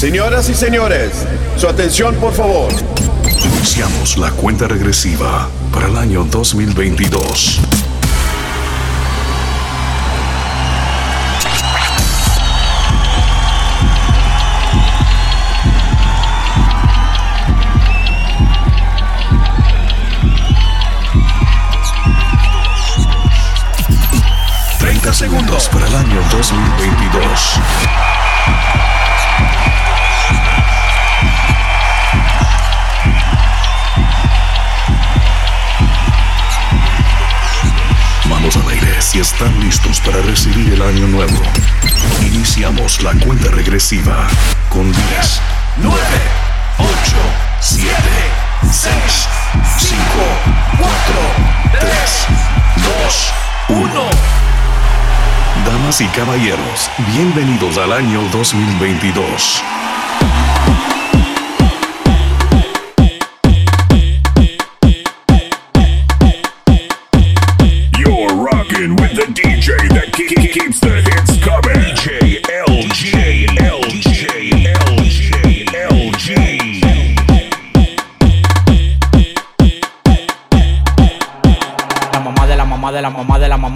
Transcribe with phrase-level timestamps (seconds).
[0.00, 1.10] Señoras y señores,
[1.58, 2.72] su atención por favor.
[3.44, 7.60] Iniciamos la cuenta regresiva para el año 2022.
[24.78, 27.59] Treinta segundos para el año 2022.
[40.04, 41.42] Para recibir el año nuevo.
[42.22, 44.28] Iniciamos la cuenta regresiva
[44.68, 45.40] con 10,
[45.78, 45.96] 9,
[46.78, 46.90] 8,
[47.60, 47.92] 7,
[48.70, 48.92] 6,
[49.78, 49.98] 5,
[50.78, 50.92] 4,
[51.80, 52.26] 3,
[53.68, 54.10] 2, 1.
[55.66, 59.62] Damas y caballeros, bienvenidos al año 2022.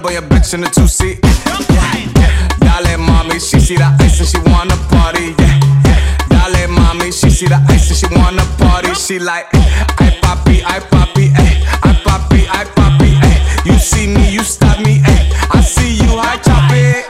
[0.00, 1.18] up on your bitch in the two seat.
[1.22, 5.34] Yeah, dale mommy, she see the ice and she wanna party.
[5.38, 6.48] Yeah, yeah.
[6.48, 8.94] dale mommy, she see the ice and she wanna party.
[8.94, 13.36] She like, I poppy, I poppy, ay, I papi, I papi, ay.
[13.66, 15.22] You see me, you stop me, ay.
[15.52, 17.06] I see you, I chop it.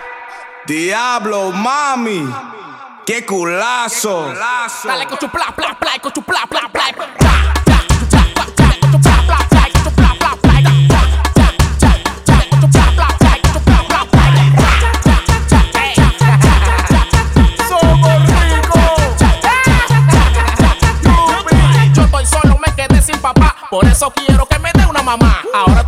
[0.67, 2.27] Diablo, mommy.
[3.07, 4.33] qué culazo.
[4.85, 7.20] Dale con tu pla pla pla con tu pla pla pla
[23.71, 25.43] por eso quiero que me dé una mamá.
[25.55, 25.80] Ahora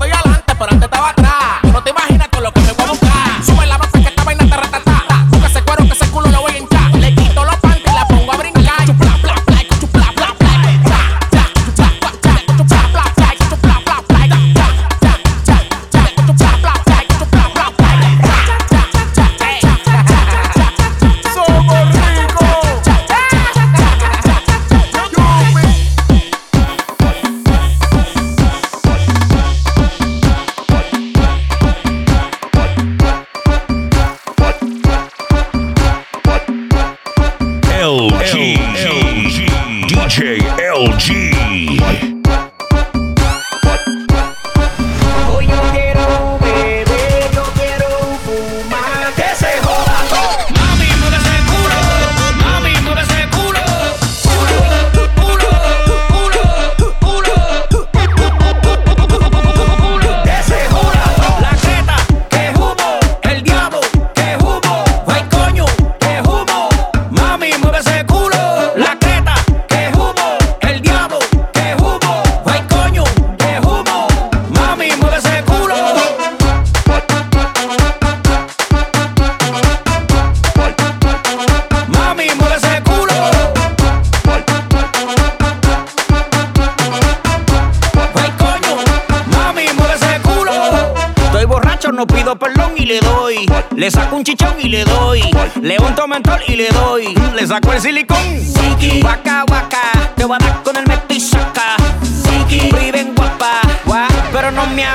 [40.91, 41.32] G.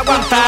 [0.06, 0.47] One five.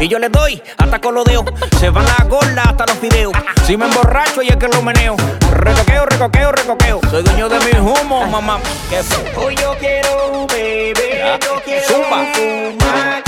[0.00, 1.46] Y yo le doy hasta con los dedos.
[1.80, 3.32] Se van las gorda hasta los videos.
[3.64, 5.16] Si me emborracho y es que lo meneo.
[5.50, 7.00] Recoqueo, recoqueo, recoqueo.
[7.10, 8.60] Soy dueño de mi humo, mamá.
[8.88, 9.00] Que
[9.36, 11.38] Hoy yo quiero un bebé.
[11.42, 12.24] Yo ah, quiero Zumba.
[12.32, 13.27] fumar.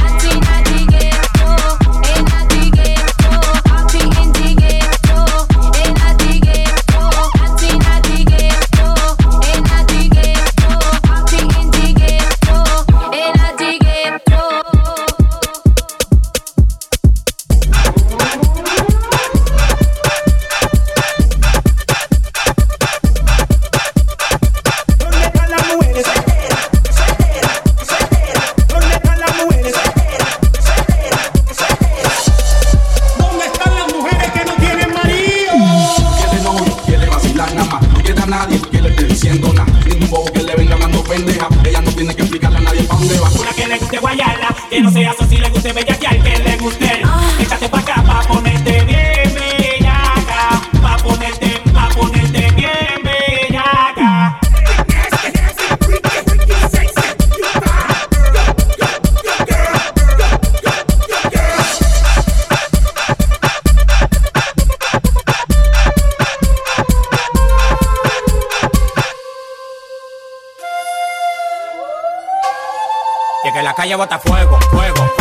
[73.43, 75.11] Y que la calle bota fuego, fuego.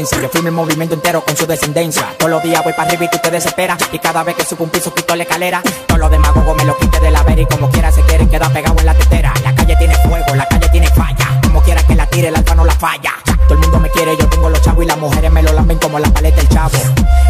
[0.00, 2.14] Yo firmo el movimiento entero con su descendencia.
[2.16, 3.78] Todos los días voy para arriba y tú te desesperas.
[3.92, 5.62] Y cada vez que subo un piso quito la escalera.
[5.86, 8.50] Todos los demagogos me lo quite de la vera y como quiera se quieren quedar
[8.50, 9.34] pegados en la tetera.
[9.44, 11.40] La calle tiene fuego, la calle tiene falla.
[11.42, 13.12] Como quiera que la tire, el alfa no la falla.
[13.46, 15.78] Todo el mundo me quiere, yo tengo los chavos y las mujeres me lo lamen
[15.78, 16.78] como la paleta del chavo.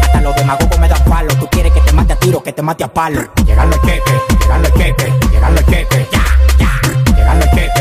[0.01, 1.35] Hasta los demagogos me dan palo.
[1.35, 3.21] Tú quieres que te mate a tiro, que te mate a palo.
[3.45, 6.07] Llegando el queque, llegando el queque, llegando el queque.
[6.09, 6.23] Ya,
[6.57, 7.15] ya.
[7.17, 7.80] Llegando el queque,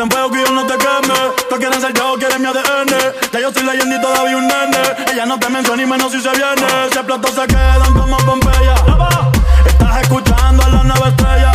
[0.00, 1.14] En fuego que yo no te queme.
[1.50, 2.88] Tú quieres ser yo, quieres mi ADN.
[3.32, 4.78] Ya yo soy leyenda y todavía un nene.
[5.12, 6.66] Ella no te menciona y menos si se viene.
[6.90, 8.76] Si explotó se quedan como Pompeya.
[9.66, 11.52] Estás escuchando a la nueva estrella.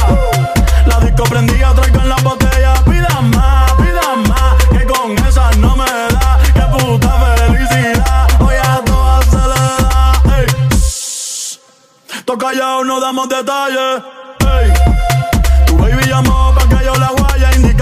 [0.85, 2.75] La disco prendida, traigan la botella.
[2.85, 4.63] Pida más, pida más.
[4.69, 6.39] Que con esa no me da.
[6.53, 7.09] Que puta
[7.47, 8.27] felicidad.
[8.41, 10.37] Hoy a todas se le da.
[10.37, 10.45] Ey.
[12.25, 14.03] Tú callado, no damos detalles.
[14.41, 14.71] Ey.
[15.65, 17.14] Tu baby llamó pa' que yo la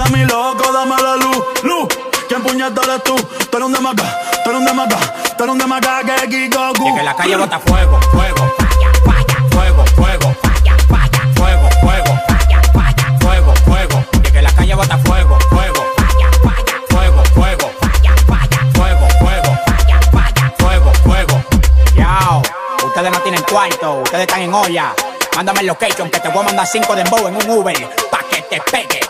[0.04, 1.44] Indica mi loco, dame la luz.
[1.62, 1.88] Luz,
[2.28, 3.14] ¿quién puñeta eres tú?
[3.16, 4.02] Tú eres un demaca,
[4.44, 4.96] tú eres un demaca,
[5.36, 6.88] tú eres un demaca que Kikoku.
[6.88, 8.54] Y que la calle bota fuego, fuego.
[8.58, 9.36] Falla, falla.
[9.50, 10.34] Fuego, fuego.
[10.42, 11.32] Falla, falla.
[11.34, 12.20] Fuego, fuego.
[12.26, 13.18] Falla, falla.
[13.20, 14.04] Fuego, fuego.
[14.12, 15.84] Y que la calle bota fuego, fuego.
[15.96, 16.80] Falla, falla.
[16.88, 17.70] Fuego, fuego.
[17.80, 18.70] Falla, falla.
[18.74, 19.58] Fuego, fuego.
[19.66, 20.54] Falla, falla.
[20.58, 21.44] Fuego, fuego.
[21.96, 22.42] Yao,
[22.84, 24.94] ustedes no tienen cuarto, ustedes están en olla.
[25.36, 28.42] Mándame el location que te voy a mandar cinco de en un Uber pa' que
[28.42, 29.03] te pegue.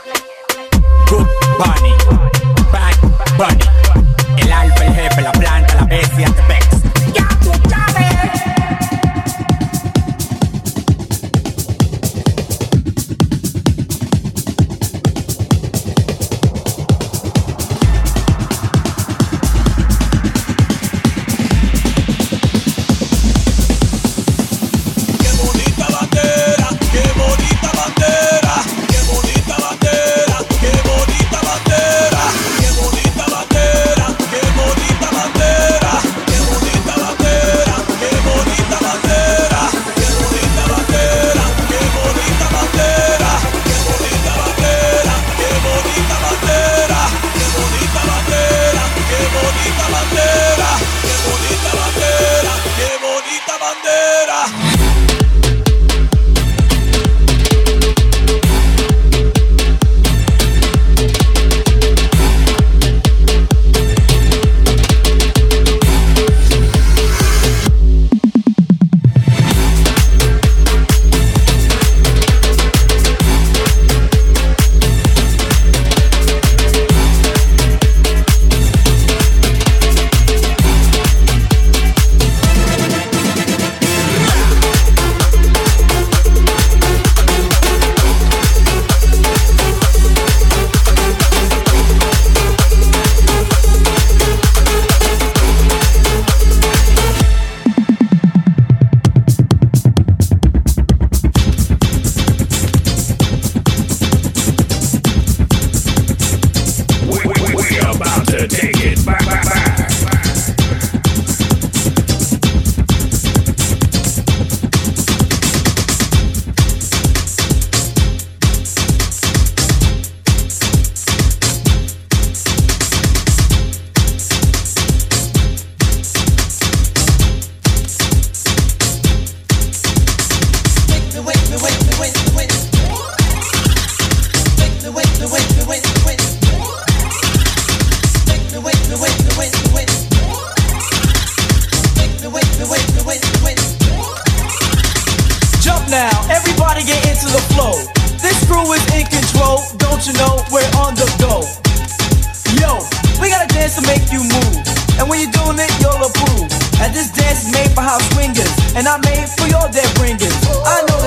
[154.98, 156.48] And when you're doing it, you'll approve.
[156.80, 159.93] And this dance is made for hot swingers, and I made for your dead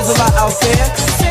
[0.09, 1.26] a lot out there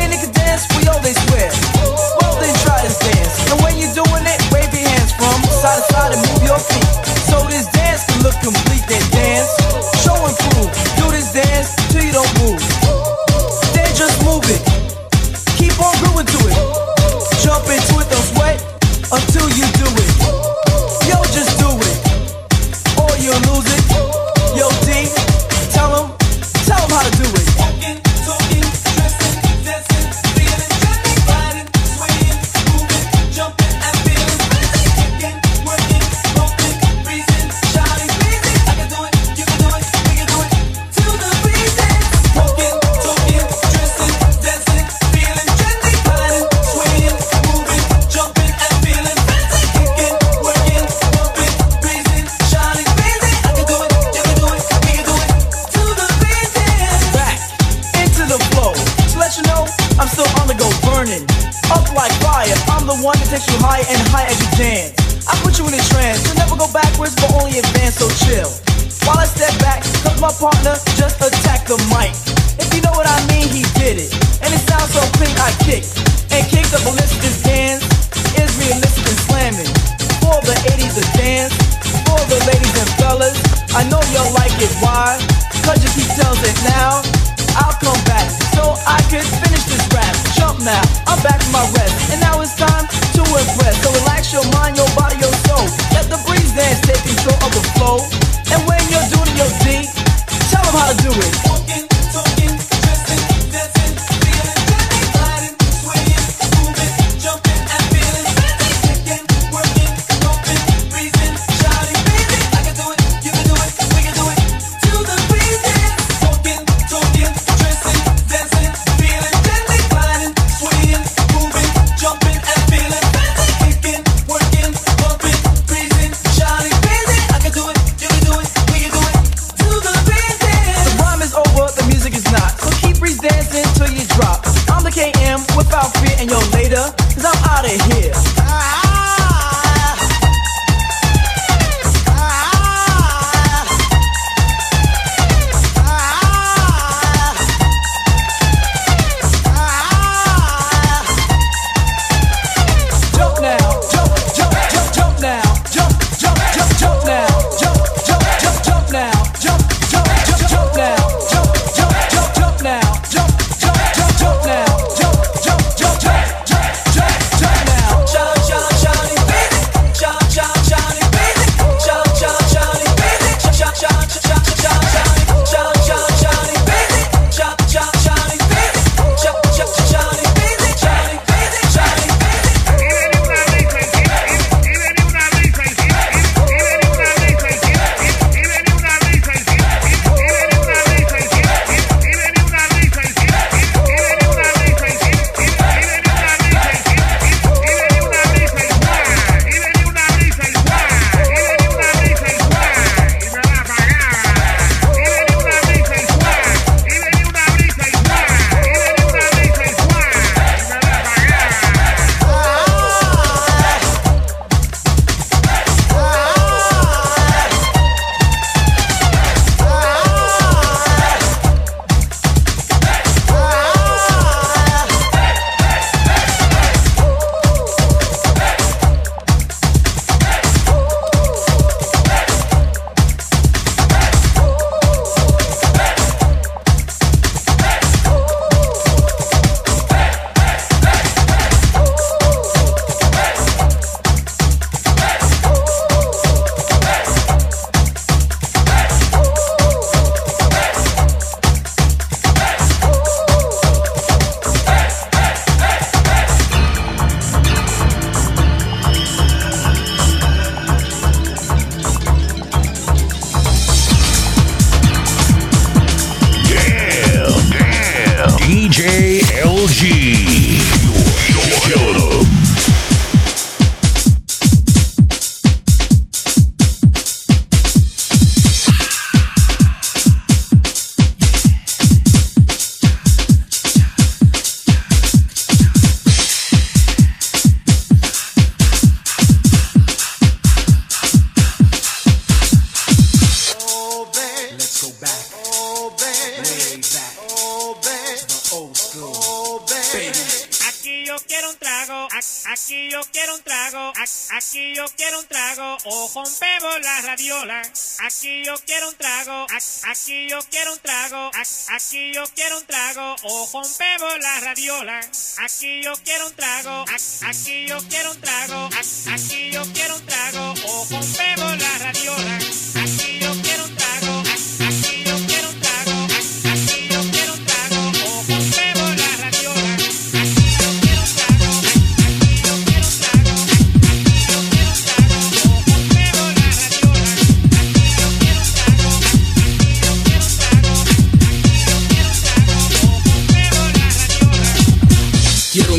[302.57, 303.93] Aquí yo quiero un trago,
[304.35, 307.61] aquí yo quiero un trago, o rompemos la radiola.
[307.99, 309.45] Aquí yo quiero un trago,
[309.83, 311.29] aquí yo quiero un trago,
[311.69, 314.99] aquí yo quiero un trago, o rompemos la radiola.
[315.37, 316.85] Aquí yo quiero un trago,
[317.27, 318.69] aquí yo quiero un trago,
[319.13, 322.37] aquí yo quiero un trago, o rompemos la radiola.
[322.81, 323.36] Aquí yo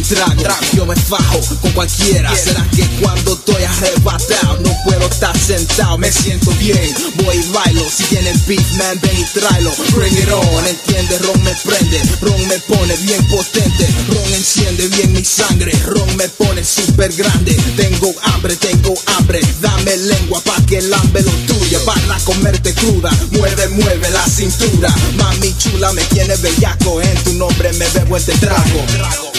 [0.09, 2.35] track, yo me fajo con cualquiera.
[2.35, 6.95] Será que cuando estoy arrebatado no puedo estar sentado, me siento bien.
[7.23, 9.71] Voy y bailo, si tienen beat, man, ven y tráelo.
[9.95, 15.13] Bring it on, entiende, ron me prende, ron me pone bien potente, ron enciende bien
[15.13, 17.55] mi sangre, ron me pone super grande.
[17.77, 23.11] Tengo hambre, tengo hambre, dame lengua pa' que el hambre lo tuya para comerte cruda.
[23.33, 28.33] Mueve, mueve la cintura, mami chula me tiene bellaco, en tu nombre me bebo este
[28.39, 29.38] trago.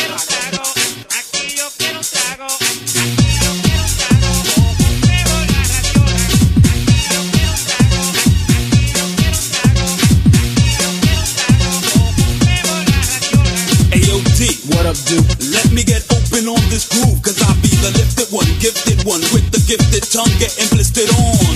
[20.09, 21.48] tongue getting blistered on.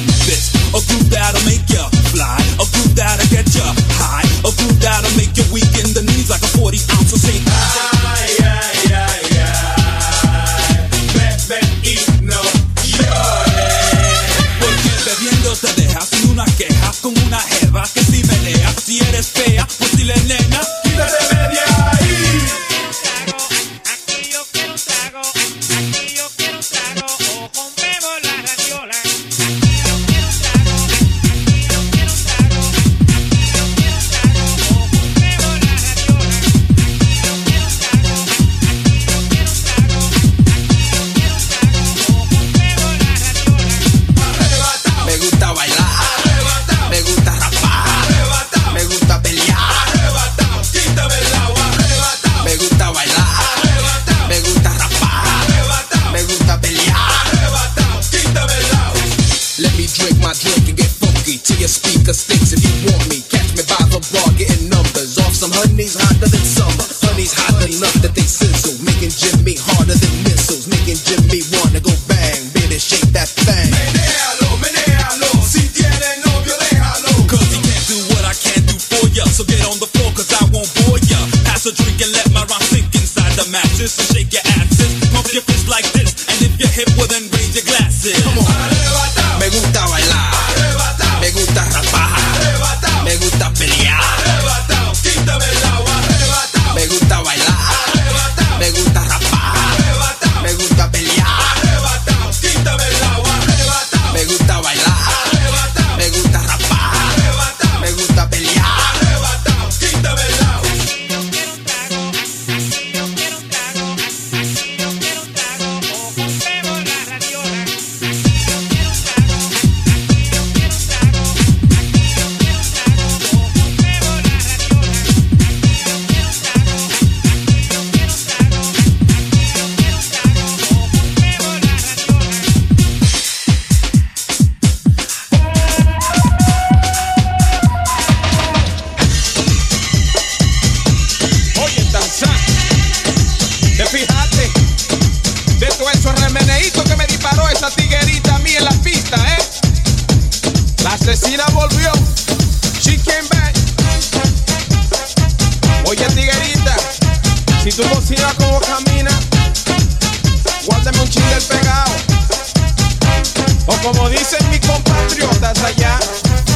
[164.34, 166.00] dicen mis compatriotas allá,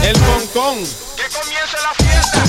[0.04, 0.78] el concón.
[1.16, 2.44] Que comience la fiesta.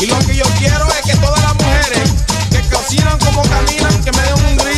[0.00, 2.10] Y lo que yo quiero es que todas las mujeres
[2.50, 4.73] que cocinan como caminan, que me den un grito.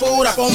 [0.00, 0.48] Pura, pura.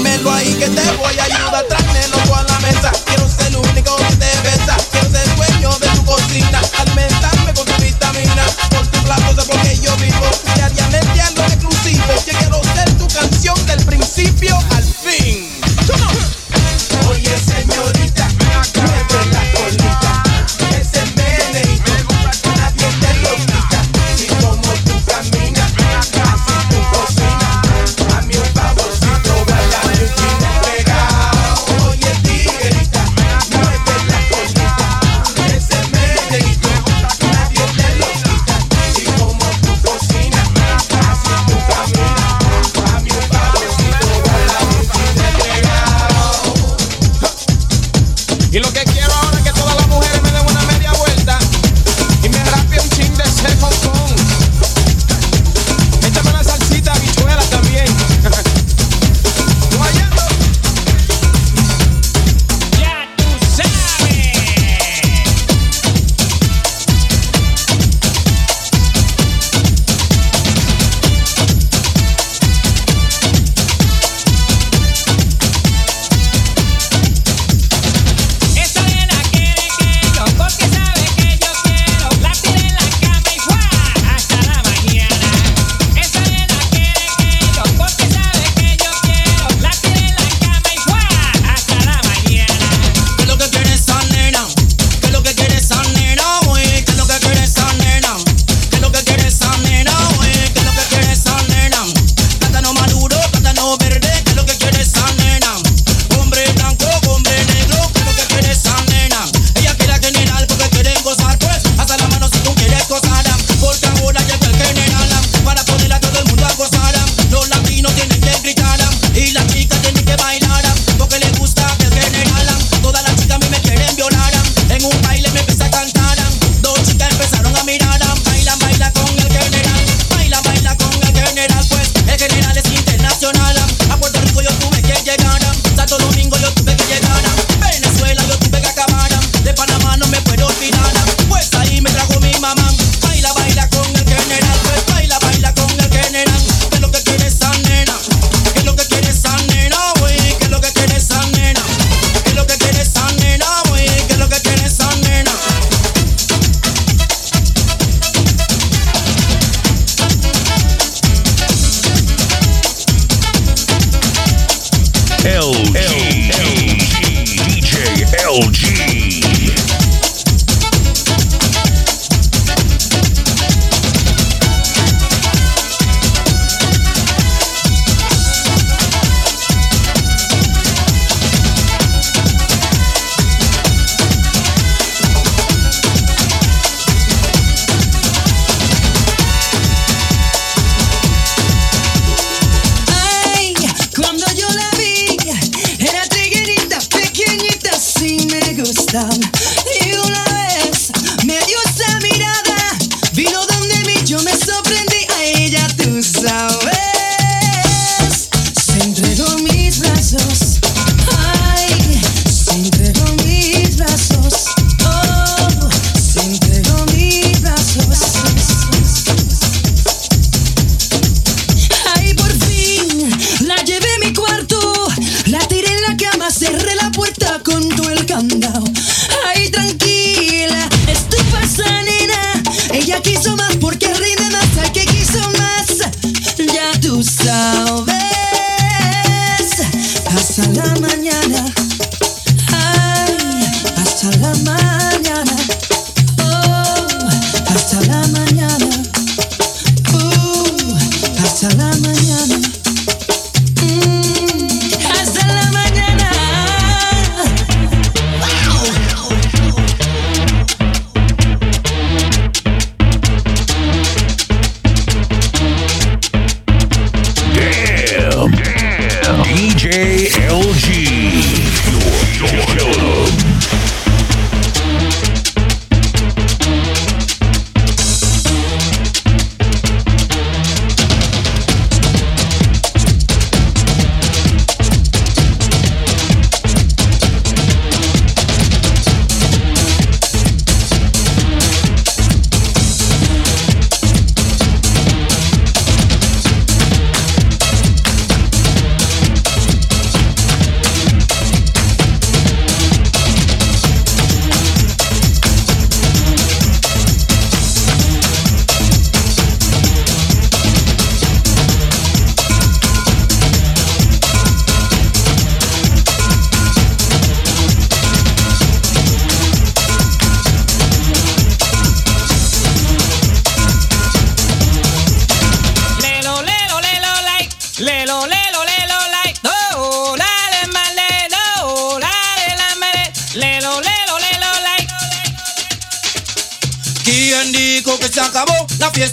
[240.57, 240.94] Hasta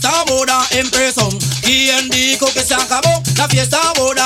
[0.02, 1.28] fiesta ahora empezó.
[1.62, 3.22] ¿Quién dijo que se acabó?
[3.36, 4.21] La fiesta ahora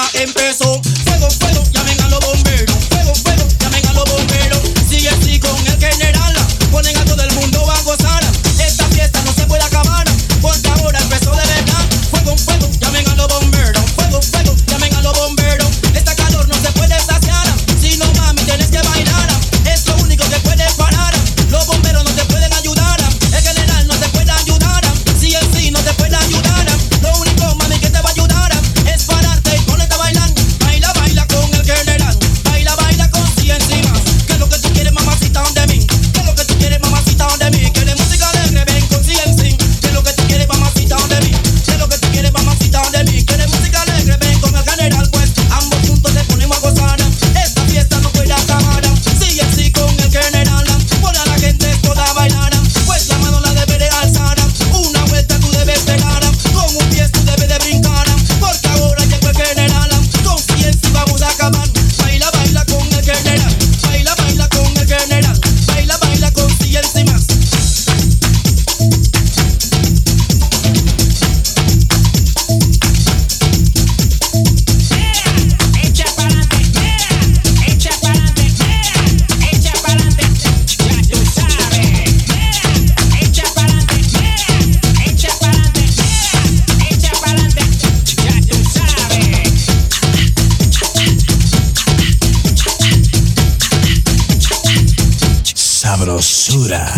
[95.96, 96.92] sabrosura.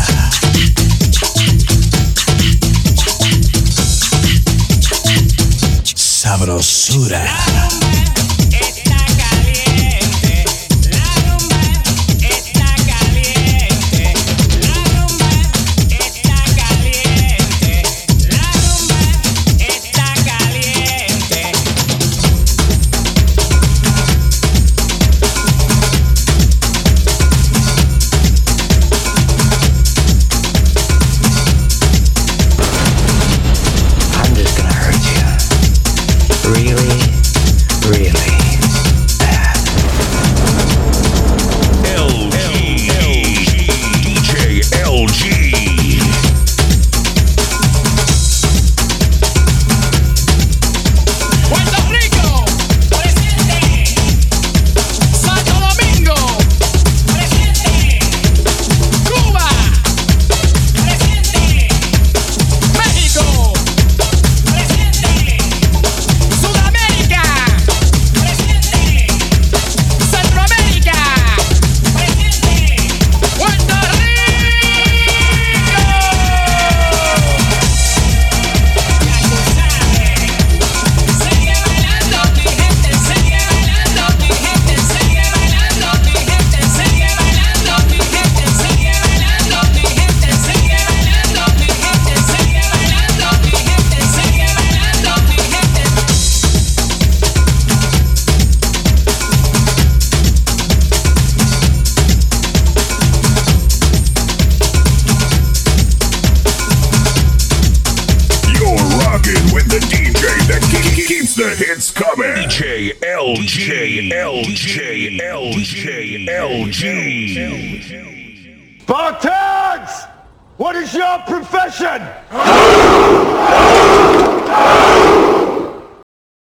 [5.95, 7.78] Sabrosura.